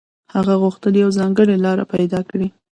هغه 0.33 0.53
غوښتل 0.61 0.93
يوه 1.01 1.15
ځانګړې 1.19 1.55
لاره 1.65 1.83
پيدا 1.93 2.19
کړي. 2.29 2.47